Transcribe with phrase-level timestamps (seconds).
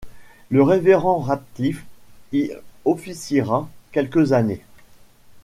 [0.49, 1.85] Le révérend Radcliff
[2.33, 2.51] y
[2.85, 4.63] officiera quelques années...